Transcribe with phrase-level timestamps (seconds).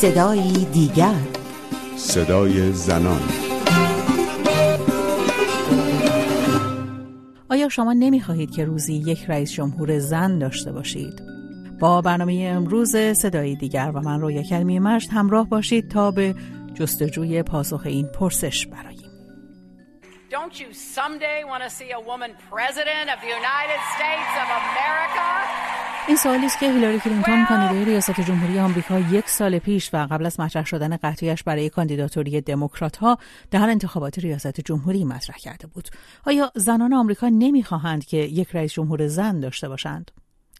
[0.00, 1.14] صدایی دیگر
[1.96, 3.20] صدای زنان
[7.50, 11.22] آیا شما نمی‌خواهید که روزی یک رئیس جمهور زن داشته باشید؟
[11.80, 16.34] با برنامه امروز صدایی دیگر و من رویا کلمی مجد همراه باشید تا به
[16.74, 19.10] جستجوی پاسخ این پرسش براییم.
[20.30, 25.79] Don't you someday want to see a woman president of the United States of America?
[26.08, 30.26] این سوالی است که هیلاری کلینتون کاندیدای ریاست جمهوری آمریکا یک سال پیش و قبل
[30.26, 33.18] از مطرح شدن قطعیش برای کاندیداتوری دموکرات ها
[33.50, 35.88] در انتخابات ریاست جمهوری مطرح کرده بود.
[36.26, 40.10] آیا زنان آمریکا نمی‌خواهند که یک رئیس جمهور زن داشته باشند؟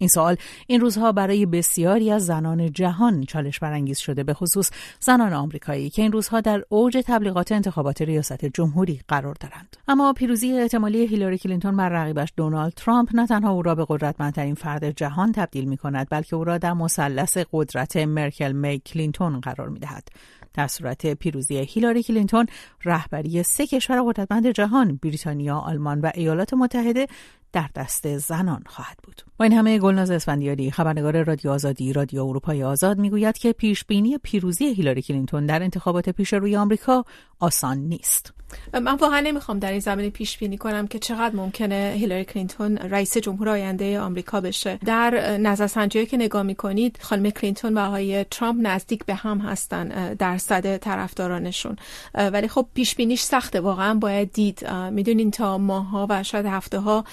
[0.01, 0.37] این سوال
[0.67, 6.03] این روزها برای بسیاری از زنان جهان چالش برانگیز شده به خصوص زنان آمریکایی که
[6.03, 9.77] این روزها در اوج تبلیغات انتخابات ریاست جمهوری قرار دارند.
[9.89, 14.55] اما پیروزی احتمالی هیلاری کلینتون بر رقیبش دونالد ترامپ نه تنها او را به قدرتمندترین
[14.55, 19.69] فرد جهان تبدیل می کند بلکه او را در مثلث قدرت مرکل می کلینتون قرار
[19.69, 20.09] می دهد
[20.55, 22.47] در صورت پیروزی هیلاری کلینتون
[22.85, 27.07] رهبری سه کشور قدرتمند جهان بریتانیا، آلمان و ایالات متحده
[27.53, 29.23] در دست زنان خواهد بود.
[29.39, 34.19] با این همه گلناز اسفندیاری خبرنگار رادیو آزادی رادیو اروپای آزاد می‌گوید که پیش بینی
[34.19, 37.05] پیروزی هیلاری کلینتون در انتخابات پیش روی آمریکا
[37.41, 38.33] آسان نیست.
[38.73, 43.17] من واقعا نمی‌خوام در این زمینه پیش بینی کنم که چقدر ممکنه هیلاری کلینتون رئیس
[43.19, 49.05] جمهور آینده آمریکا بشه در نظرسنجی که نگاه می‌کنید خانم کلینتون و آقای ترامپ نزدیک
[49.05, 51.77] به هم هستن درصد طرفدارانشون
[52.15, 57.05] ولی خب پیش بینیش سخته واقعا باید دید می‌دونین تا ماها و شاید هفته ها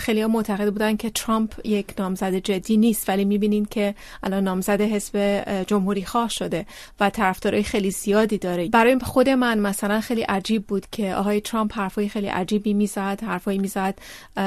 [0.00, 4.80] خیلی ها معتقد بودن که ترامپ یک نامزد جدی نیست ولی می‌بینین که الان نامزد
[4.80, 6.66] حزب جمهوری خواه شده
[7.00, 8.68] و طرفدارای خیلی زیادی داره.
[8.68, 13.58] برای خود من مثلا خیلی عجیب بود که آقای ترامپ حرفای خیلی عجیبی می‌زد حرفایی
[13.58, 13.94] می‌زد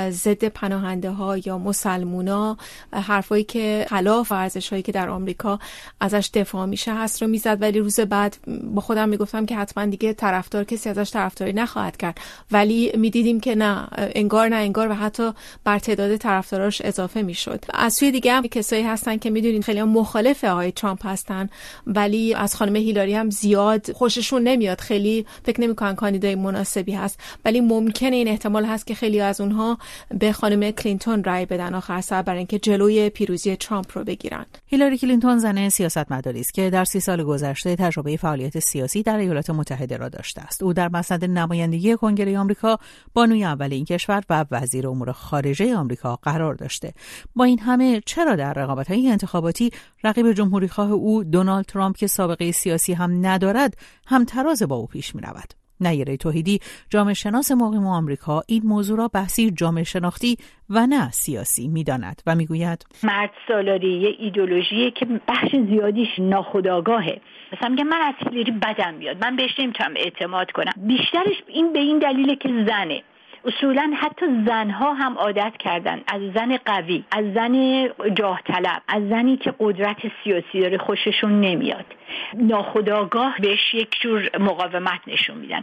[0.10, 2.58] ضد پناهنده ها یا مسلمونا
[2.94, 5.60] حرفایی که خلاف ارزش هایی که در آمریکا
[6.00, 7.58] ازش دفاع میشه هست رو می‌زد.
[7.62, 8.38] ولی روز بعد
[8.74, 12.18] با خودم می‌گفتم که حتما دیگه طرفدار کسی ازش طرفداری نخواهد کرد.
[12.52, 15.15] ولی می‌دیدیم که نه انگار نه انگار و حتی
[15.64, 17.66] بر تعداد طرفداراش اضافه می‌شد.
[17.74, 21.50] از سوی دیگه هم کسایی هستن که می‌دونید خیلی مخالف آقای ترامپ هستن
[21.88, 24.82] ولی از خانم هیلاری هم زیاد خوششون نمیاد.
[24.82, 29.78] خیلی فکر نمی‌کنن کاندیدای مناسبی هست ولی ممکنه این احتمال هست که خیلی از اونها
[30.20, 34.46] به خانم کلینتون رای بدن آخر سر برای اینکه جلوی پیروزی ترامپ رو بگیرن.
[34.66, 39.50] هیلاری کلینتون زن سیاستمداری است که در سی سال گذشته تجربه فعالیت سیاسی در ایالات
[39.50, 40.64] متحده را داشته است.
[40.64, 42.80] او در مسند نمایندگی کنگره آمریکا
[43.14, 46.94] بانوی اول این کشور و وزیر امور خارجه آمریکا قرار داشته.
[47.36, 49.72] با این همه چرا در رقابت های انتخاباتی
[50.04, 53.78] رقیب جمهوری خواه او دونالد ترامپ که سابقه سیاسی هم ندارد
[54.08, 58.98] هم تراز با او پیش می رود نیره توحیدی جامعه شناس مقیم آمریکا این موضوع
[58.98, 60.38] را بحثی جامعه شناختی
[60.70, 67.22] و نه سیاسی می‌داند و می‌گوید مرد سالاری یه ایدولوژیه که بخش زیادیش ناخودآگاهه.
[67.54, 69.26] مثلا میگم من از هیلری بدم میاد.
[69.26, 70.74] من بهش نمی‌تونم اعتماد کنم.
[70.88, 73.04] بیشترش این به این دلیله که زنه.
[73.46, 76.02] اصولا حتی زنها هم عادت کردن.
[76.08, 81.86] از زن قوی از زن جاه طلب از زنی که قدرت سیاسی داره خوششون نمیاد.
[82.34, 85.62] ناخداگاه بهش یک جور مقاومت نشون میدن.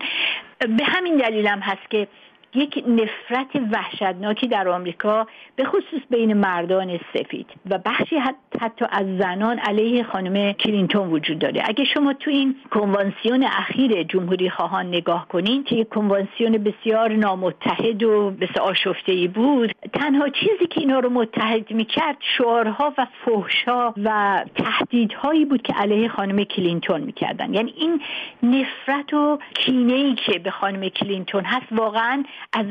[0.58, 2.08] به همین دلیل هم هست که
[2.54, 5.26] یک نفرت وحشتناکی در آمریکا
[5.56, 8.16] به خصوص بین مردان سفید و بخشی
[8.60, 11.62] حتی از زنان علیه خانم کلینتون وجود داره.
[11.64, 18.30] اگه شما تو این کنوانسیون اخیر جمهوری خواهان نگاه کنین که کنوانسیون بسیار نامتحد و
[18.30, 24.44] بس آشفته ای بود تنها چیزی که اینا رو متحد می‌کرد شعارها و فحشها و
[24.54, 27.54] تهدیدهایی بود که علیه خانم کلینتون می‌کردن.
[27.54, 28.00] یعنی این
[28.42, 32.66] نفرت و کینه ای که به خانم کلینتون هست واقعا از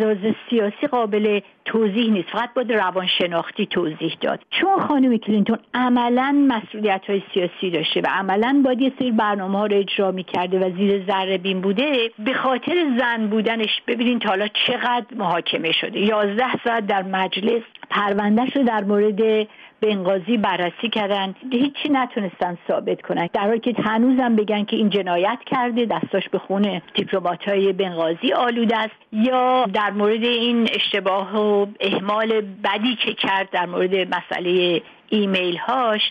[0.49, 2.29] سیاسی قابل توضیح نیست.
[2.29, 4.39] فقط باید روانشناختی توضیح داد.
[4.49, 9.65] چون خانم کلینتون عملا مسئولیت های سیاسی داشته و عملا باید یه سری برنامه ها
[9.65, 12.11] رو اجرا می‌کرده و زیر ذره بین بوده.
[12.19, 15.99] به خاطر زن بودنش ببینین تا حالا چقدر محاکمه شده.
[15.99, 17.61] یازده ساعت در مجلس
[17.91, 19.47] پروندهش رو در مورد
[19.81, 21.35] بنغازی بررسی کردن.
[21.51, 23.29] هیچی نتونستن ثابت کنن.
[23.33, 28.33] در حالی که هنوزم بگن که این جنایت کرده دستاش به خون دیپلمات های بنغازی
[28.33, 28.95] آلوده است.
[29.11, 36.01] یا در مورد این اشتباه و اهمال بدی که کرد در مورد مسئله ایمیل هاش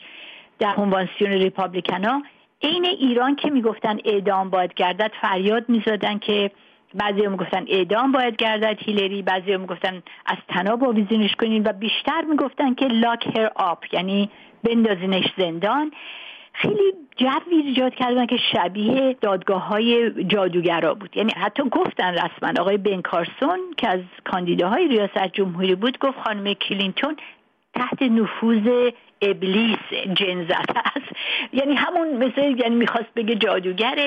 [0.59, 2.23] در کنوانسیون Republican ا
[2.63, 6.51] عین ایران که می‌گفتن اعدام باید گردد فریاد می‌زدن که
[6.95, 11.73] بعضی هم گفتن اعدام باید گردد هیلری بعضی هم گفتن از طناب آویزونش کنین و
[11.73, 14.31] بیشتر می‌گفتن که lock her up یعنی
[14.65, 15.93] بندازینش زندان.
[16.53, 21.17] خیلی جوی ایجاد کردن که شبیه دادگاه های جادوگرا بود.
[21.17, 26.55] یعنی حتی گفتن رسما آقای بن کارسون که از کاندیداهای ریاست جمهوری بود گفت خانم
[26.55, 27.17] کلینتون
[27.75, 28.91] تحت نفوذ
[29.23, 29.79] ابلیس
[30.15, 31.17] جن زده است
[31.53, 34.07] یعنی همون مثل یعنی می‌خواست بگه جادوگره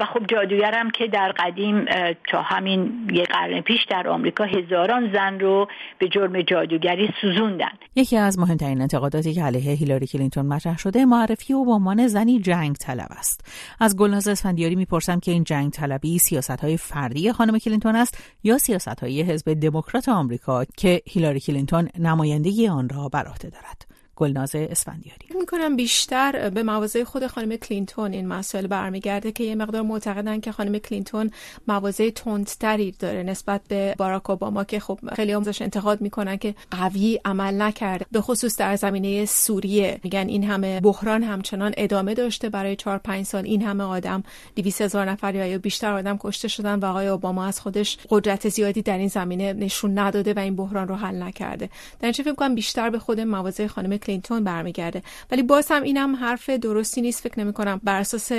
[0.00, 1.84] و خب جادوگرم که در قدیم
[2.28, 5.68] تا همین یه قرن پیش در آمریکا هزاران زن رو
[5.98, 7.72] به جرم جادوگری سوزوندن.
[7.96, 12.40] یکی از مهمترین انتقاداتی که علیه هیلاری کلینتون مطرح شده معرفی او به عنوان زنی
[12.40, 13.52] جنگ طلب است.
[13.80, 18.58] از گلناز اسفندیاری می‌پرسم که این جنگ طلبی سیاست های فردی خانم کلینتون است یا
[18.58, 25.26] سیاست های حزب دموکرات آمریکا که هیلاری کلینتون نمایندگی آن را بر دارد؟ گلناز اسفندیاری.
[25.40, 30.52] می‌کنم بیشتر به مواضع خود خانم کلینتون این مسائل برمیگرده که یه مقدار معتقدن که
[30.52, 31.30] خانم کلینتون
[31.68, 37.20] مواضع تندتری داره نسبت به باراک اوباما که خب خیلی ازش انتقاد می‌کنن که قوی
[37.24, 38.06] عمل نکرده.
[38.12, 40.00] به خصوص در زمینه سوریه.
[40.04, 42.48] میگن این همه بحران همچنان ادامه داشته.
[42.48, 44.22] برای 4 5 سال این همه آدم
[44.56, 48.82] 200 هزار نفر یا بیشتر آدم کشته شدن و آقای اوباما از خودش قدرت زیادی
[48.82, 51.70] در این زمینه نشون نداده و این بحران رو حل نکرده.
[52.00, 55.02] در فکر کنم بیشتر به خود مواضع خانم کلینتون برمیگرده.
[55.30, 57.22] ولی باز هم اینم حرف درستی نیست.
[57.22, 58.32] فکر نمی کنم بر اساس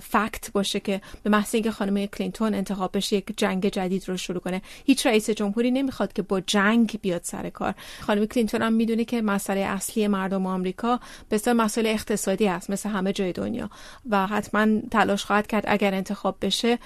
[0.00, 4.40] fact باشه که به محض اینکه خانم کلینتون انتخاب بشه یک جنگ جدید رو شروع
[4.40, 4.62] کنه.
[4.84, 7.74] هیچ رئیس جمهوری نمی‌خواد که با جنگ بیاد سر کار.
[8.00, 13.12] خانم کلینتون هم می‌دونه که مسئله اصلی مردم آمریکا بسیار مسئله اقتصادی است مثل همه
[13.12, 13.70] جای دنیا.
[14.10, 16.78] و حتما تلاش خواهد کرد اگر انتخاب بشه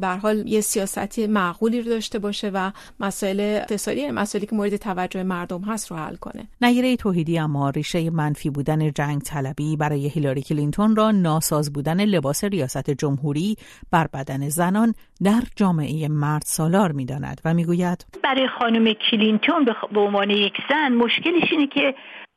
[0.00, 2.70] به حال یه سیاستی معقولی رو داشته باشه و
[3.00, 6.48] مسائل اقتصادی مسائلی که مورد توجه مردم هست رو حل کنه.
[6.60, 12.44] نگیره توحیدی اما ریشه منفی بودن جنگ طلبی برای هیلاری کلینتون را ناساز بودن لباس
[12.44, 13.56] ریاست جمهوری
[13.92, 14.94] بر بدن زنان
[15.24, 20.92] در جامعه مرد سالار می داند و می‌گوید برای خانم کلینتون به عنوان یک زن
[20.92, 21.94] مشکلش اینه که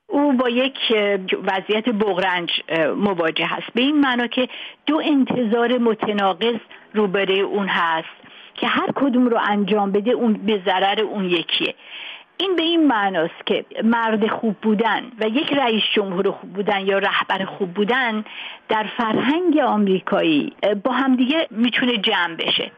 [0.08, 0.78] او با یک
[1.44, 2.50] وضعیت بغرنج
[2.98, 3.74] مواجه هست.
[3.76, 4.48] به این معنا که
[4.86, 6.60] دو انتظار متناقض
[6.94, 8.22] روبره اون هست
[8.56, 11.76] که هر کدوم رو انجام بده اون به ضرر اون یکیه.
[12.42, 16.98] این به این معناست که مرد خوب بودن و یک رئیس جمهور خوب بودن یا
[16.98, 18.26] رهبر خوب بودن
[18.70, 20.54] در فرهنگ آمریکایی
[20.84, 22.72] با همدیگه می‌تونه جمع بشه.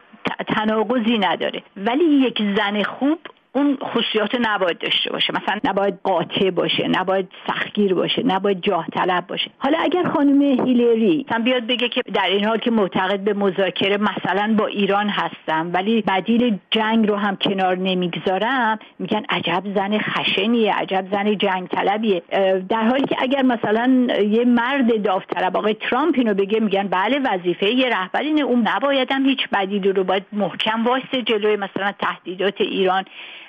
[0.48, 1.62] تناقضی نداره.
[1.76, 3.18] ولی یک زن خوب
[3.56, 5.32] اون خصوصیات نباید داشته باشه.
[5.32, 9.50] مثلا نباید قاطع باشه نباید سختگیر باشه نباید جاه طلب باشه.
[9.58, 13.96] حالا اگر خانم هیلری مثلا بیاد بگه که در این حال که معتقد به مذاکره
[13.96, 20.74] مثلا با ایران هستم ولی بدیل جنگ رو هم کنار نمی‌گذارم میگن عجب زن خشنیه
[20.74, 22.22] عجب زن جنگ طلبیه.
[22.68, 27.70] در حالی که اگر مثلا یه مرد داوطلب آقای ترامپ اینو بگه میگن بله وظیفه
[27.70, 28.42] یه رهبر اینه.
[28.42, 33.04] اون نبایدم هیچ بدیلی رو باید محکم واسه جلوی مثلا تهدیدات ایران.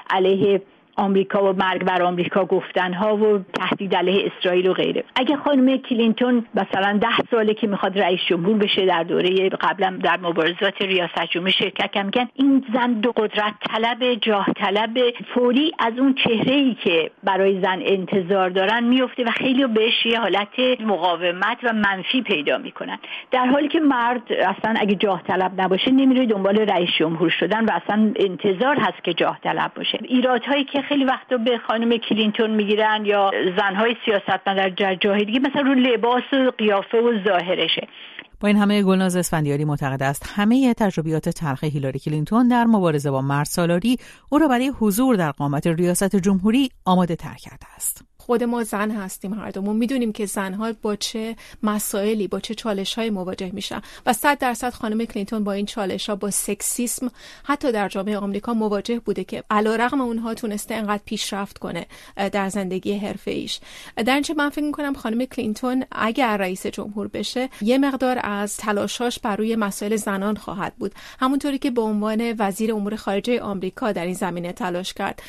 [0.10, 0.62] عليه
[0.96, 5.04] آمریکا و مرگ بر آمریکا گفتن ها و تهدید علیه اسرائیل و غیره.
[5.16, 10.18] اگه خانم کلینتون مثلا ده ساله که می‌خواد رئیس جمهور بشه در دوره قبلا در
[10.18, 14.98] مبارزات ریاست جمهوری شرکت کم میگن این زن دو قدرت طلب جاه طلب
[15.34, 20.20] فوری از اون چهره ای که برای زن انتظار دارن میفته و خیلی بهش یه
[20.20, 22.98] حالت مقاومت و منفی پیدا می‌کنن.
[23.32, 27.72] در حالی که مرد اصلا اگه جاه طلب نباشه نمیره دنبال رئیس جمهور شدن و
[27.72, 30.00] اصلا انتظار هست که جاه طلب باشه.
[30.04, 35.62] ایرادهایی که خیلی وقتا به خانم کلینتون می‌گیرن یا زنهای سیاستمدار در جاهای دیگه مثلا
[35.62, 37.88] رو لباس و قیافه و ظاهرشه
[38.40, 43.22] با این همه گلناز اسفندیاری معتقد است همه تجربیات تلخ هیلاری کلینتون در مبارزه با
[43.22, 43.98] مرد سالاری
[44.30, 48.15] او را برای حضور در قامت ریاست جمهوری آماده تر کرده است.
[48.26, 52.94] خود ما زن هستیم هر دومون می‌دونیم که زنها با چه مسائلی با چه چالش
[52.94, 53.82] های مواجه میشن.
[54.06, 57.12] و صد درصد خانم کلینتون با این چالش ها با سکسیسم
[57.44, 61.86] حتی در جامعه آمریکا مواجه بوده که علیرغم اونها تونسته انقدر پیشرفت کنه
[62.16, 63.60] در زندگی حرفه ایش
[63.96, 69.20] در اینجا من فکر می‌کنم خانم کلینتون اگر رئیس جمهور بشه یه مقدار از تلاشاش
[69.20, 70.94] بر روی مسائل زنان خواهد بود.
[71.20, 75.22] همونطوری که به عنوان وزیر امور خارجه آمریکا در این زمینه تلاش کرد.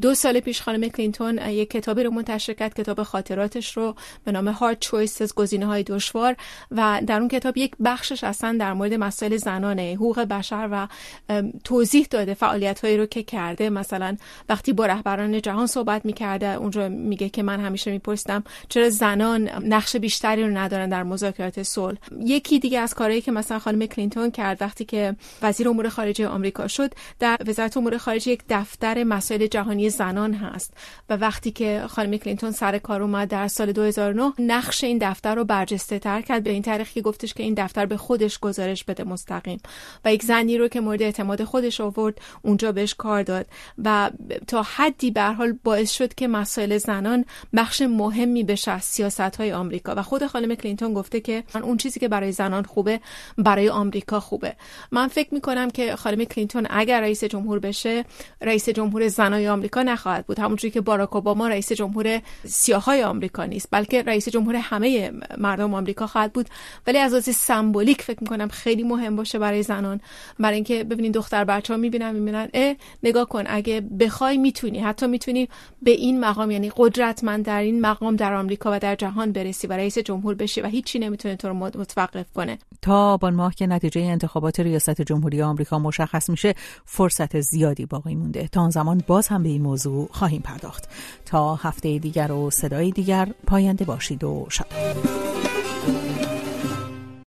[0.00, 3.94] دو سال پیش خانم کلینتون یک کتابی رو منتشر کرد کتاب خاطراتش رو
[4.24, 6.36] به نام Hard Choices گزینه های دشوار
[6.70, 10.88] و در اون کتاب یک بخشش اصلا در مورد مسائل زنانه حقوق بشر و
[11.64, 13.70] توضیح داده فعالیت هایی رو که کرده.
[13.70, 14.16] مثلا
[14.48, 19.96] وقتی با رهبران جهان صحبت می‌کرده اونجا میگه که من همیشه میپرسیدم چرا زنان نقش
[19.96, 24.62] بیشتری رو ندارن در مذاکرات صلح؟ یکی دیگه از کارهایی که مثلا خانم کلینتون کرد
[24.62, 29.90] وقتی که وزیر امور خارجه آمریکا شد در وزارت امور خارجه یک دفتر مسائل جهانی
[29.90, 30.74] زنان هست
[31.10, 33.28] و وقتی که خانم کلینتون سر کار اومد.
[33.28, 36.42] در سال 2009 نقش این دفتر رو برجسته تر کرد.
[36.42, 39.60] به این طریق که گفتش که این دفتر به خودش گزارش بده مستقیم.
[40.04, 43.46] و یک زنی رو که مورد اعتماد خودش آورد اونجا بهش کار داد.
[43.84, 44.10] و
[44.46, 47.24] تا حدی به حال باعث شد که مسائل زنان
[47.56, 49.94] بخش مهمی بشه از سیاست های آمریکا.
[49.96, 53.00] و خود خانم کلینتون گفته که اون چیزی که برای زنان خوبه
[53.38, 54.56] برای آمریکا خوبه.
[54.90, 58.04] من فکر می‌کنم که خانم کلینتون اگر رئیس جمهور بشه
[58.40, 60.38] رئیس جمهور زنای آمریکا نخواهد بود.
[60.38, 66.06] همونجوری که باراک اوباما رئیس جمهور سیاهای آمریکا نیست بلکه رئیس جمهور همه مردم آمریکا
[66.06, 66.46] خواهد بود.
[66.86, 70.00] ولی از لحاظ سمبولیک فکر می‌کنم خیلی مهم باشه برای زنان.
[70.38, 75.06] برای اینکه ببینین دختر بچه ها می‌بینن می‌بینن اه نگاه کن اگه بخوای می‌تونی حتی
[75.06, 75.48] می‌تونی
[75.82, 79.72] به این مقام یعنی قدرتمند در این مقام در آمریکا و در جهان برسی و
[79.72, 82.58] رئیس جمهور بشی و هیچی نمی‌تونه تو رو متوقف کنه.
[82.82, 88.48] تا آبان ماه که نتیجه انتخابات ریاست جمهوری آمریکا مشخص میشه فرصت زیادی باقی مونده.
[88.48, 90.88] تا آن زمان باز هم به این موضوع خواهیم پرداخت.
[91.24, 95.21] تا هفته دیگر و صدای دیگر پاینده باشید و شاد